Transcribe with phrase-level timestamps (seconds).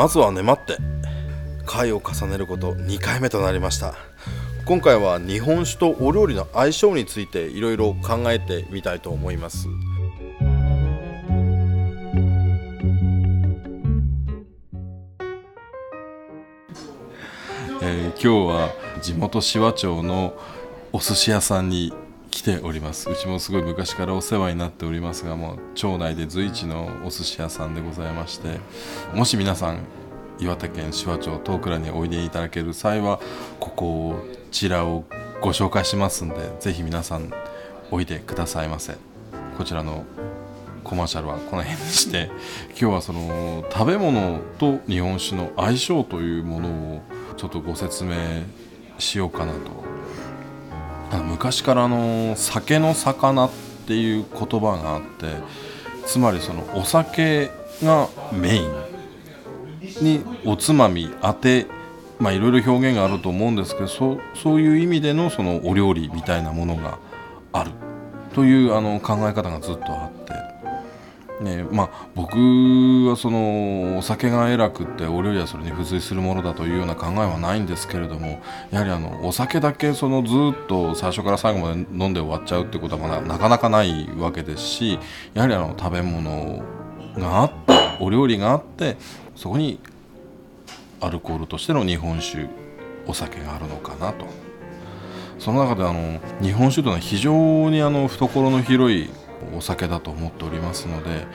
[0.00, 0.78] まずは粘って。
[1.66, 3.92] 回を重ねること2回目となりました。
[4.64, 9.68] 今回は日本酒とお料理の相性についていろいろ考えてみたいと思います。
[17.82, 18.70] えー、今日は
[19.02, 20.32] 地元紫波町の
[20.94, 21.92] お寿司屋さんに
[22.30, 23.10] 来ております。
[23.10, 28.58] うちもすごい昔からお世話になっておりますがもう町内で随一のお寿司屋さんでございまして
[29.14, 29.80] もし皆さん
[30.38, 33.20] 岩手県紫波町東倉においでいただける際は
[33.58, 35.04] ここをちらを
[35.40, 37.30] ご紹介しますんでぜひ皆さん
[37.90, 38.96] おいでくださいませ。
[39.58, 40.04] こちらの
[40.84, 42.30] コマーシャルはこの辺にして
[42.80, 47.02] 今日はその食べ物と日本酒の相性というものを
[47.36, 48.14] ちょっとご説明
[48.98, 49.90] しようかなと。
[51.18, 53.50] 昔からの酒の魚っ
[53.86, 55.26] ていう言葉があって
[56.06, 57.50] つまりそのお酒
[57.82, 58.72] がメイン
[60.02, 61.66] におつまみあて
[62.18, 66.98] まあいろいろ表現があると思うんですけどそうそういう意味でのそのお料理みたいなものが
[67.52, 67.72] ある
[68.34, 70.19] というあの考え方がずっとあって。
[71.40, 72.36] ねまあ、僕
[73.08, 84.98] はそのお酒が偉くってお料理はそれに付随するものだというような考えはないんですけれどもやはりあのお酒だけそのずっと最初から最後まで飲んで終わっちゃうってことはまだなかなかないわけですし
[85.32, 86.62] やはりあの食べ物
[87.16, 88.98] があってお料理があって
[89.34, 89.80] そこに
[91.00, 92.48] アルコールとしての日本酒
[93.06, 94.26] お酒があるのかなと。
[95.38, 99.08] その中であの日本酒というのは非常にあの懐の広い
[99.60, 101.26] お酒だと思っておりますので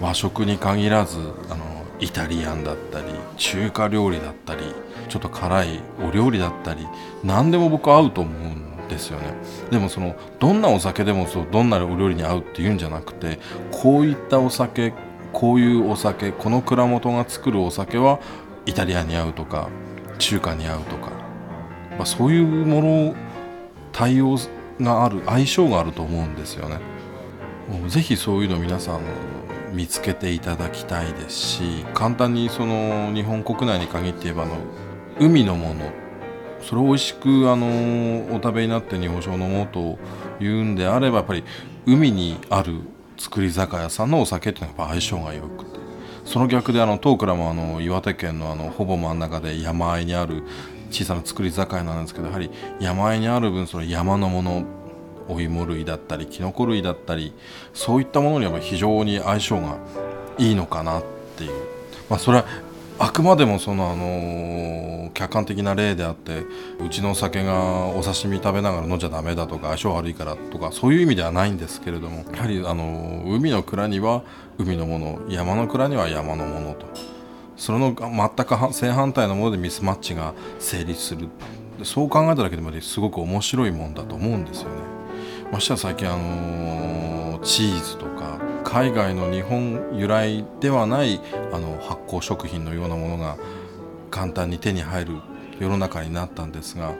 [0.00, 1.18] 和食に限らず
[1.50, 3.04] あのイタリアンだったり
[3.36, 4.62] 中華料理だったり
[5.10, 6.86] ちょっと辛いお料理だったり
[7.22, 9.34] 何でも僕合うと思うんですよね
[9.70, 13.38] でもそのどんなお酒でもそうどんなお料理に合うっていうんじゃなくて
[13.70, 14.94] こういったお酒
[15.34, 18.18] こういうお酒この蔵元が作るお酒は
[18.64, 19.68] イタリアに合うとか
[20.18, 21.10] 中華に合うとか、
[21.98, 23.14] まあ、そういうもの
[23.92, 24.38] 対応
[24.80, 26.78] がある相性があると思うんですよね。
[27.88, 29.00] ぜひそういうの皆さん
[29.72, 34.56] 見つけていただきたいですし簡単にその日本国内に限って言えばの
[35.18, 35.92] 海のもの。
[36.60, 37.66] それを美味しくあの
[38.34, 39.98] お食べになって日本酒を飲もうと
[40.42, 41.44] いうんであればやっぱり
[41.84, 42.80] 海にある
[43.18, 45.74] 造り酒屋さんのお酒っていうのはやっぱ相性が良くて。
[46.24, 50.42] その逆であの東倉もあの岩手県のあのほぼ真ん中で山あいにある
[50.90, 52.50] 小さな造り酒屋なんですけどやはり
[52.80, 54.64] 山あいにある分その山のもの
[55.28, 57.32] お芋類だったりきのこ類だったり
[57.72, 59.78] そういったものには非常に相性が
[60.38, 61.04] いいのかなっ
[61.36, 61.52] ていう、
[62.08, 62.44] まあ、それは
[62.98, 66.44] あくまでもその、あの、客観的な例であって
[66.84, 74.22] うちのお酒がお刺身食べながら飲んじゃダメだとか相性悪いからとかそういう意味ではないんですけれどもやはり、あの、海の蔵には
[74.58, 76.86] 海のもの山の蔵には山のものと。
[77.56, 81.28] それの全く正反対のものでミスマッチが成立する。
[81.82, 84.93] そう考えただけでもすごく面白いもんだと思うんですよね。
[85.54, 91.20] ましては最近あのチーズとか海外の日本由来ではない
[91.52, 93.36] あの発酵食品のようなものが
[94.10, 95.20] 簡単に手に入る
[95.60, 96.96] 世の中になったんですが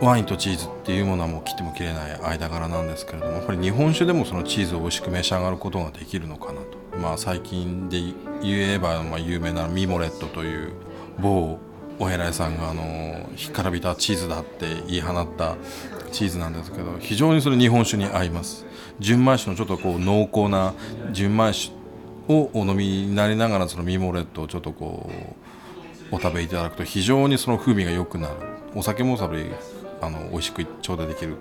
[0.00, 6.96] ワインとチーズっていうものはもう切っても切れない間柄なんですけれどもやっぱり日本酒でもそのチーズを美味しく召し上がることができるのかなと。
[6.96, 8.00] まあ最近で
[8.40, 10.72] 言えばま有名なミモレットという
[11.20, 11.58] 某
[11.98, 15.56] お偉いさんがあの干からびたチーズだって言い放った
[16.12, 18.66] チーズなんですけど非常にそれ日本酒に合います。
[19.00, 20.74] 純米酒のちょっとこう濃厚な
[21.12, 21.72] 純米酒
[22.28, 25.10] をお飲みになりながらそのミモレットをちょっとこ
[26.10, 28.34] うお食べいただくと非常にその風味が良くなる。
[28.74, 29.46] お酒もそれ
[30.00, 31.36] あの美味しく頂戴できる、ま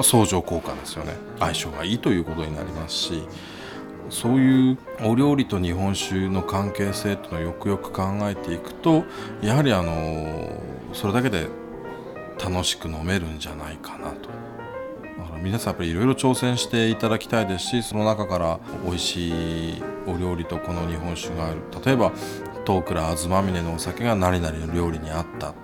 [0.00, 1.14] あ、相乗効果ですよね。
[1.38, 3.22] 相性がいいということになりますし。
[4.10, 9.04] そういうお料理と日本酒の関係性というのをよくよく考えていくと
[9.42, 10.60] やはりあの
[10.92, 11.48] それだけで
[12.42, 14.28] 楽しく飲めるんじゃないかなと。
[15.18, 19.28] だから皆さんやっぱりいろいろ挑戦していただきたいですしその中から美味し
[19.78, 22.12] いお料理とこの日本酒がある例えば
[22.66, 25.54] 東倉東峰のお酒が何々の料理にあった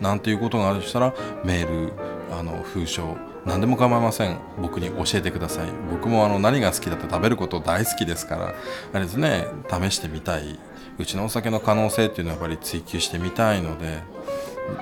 [0.00, 1.14] なんていうことがあるとしたら
[1.44, 1.92] メール
[2.38, 4.38] あの封書何でも構いません。
[4.60, 5.68] 僕に教えてください。
[5.90, 8.54] 僕もあの何が好きだって食べること大好きですから。
[8.92, 10.58] あれですね試してみたい。
[10.98, 13.98] うちのお酒の可能性っていうのはやっぱり追求してみたいので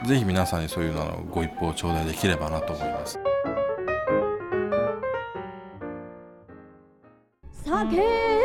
[0.06, 3.18] ぜひ皆さんにそういうのをご一報頂戴できればなと思います。
[7.64, 8.41] 酒。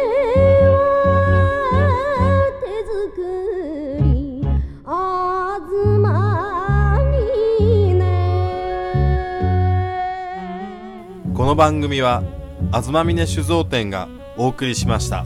[11.38, 12.24] この番組は
[12.74, 15.24] 東峰酒造店がお送りしました。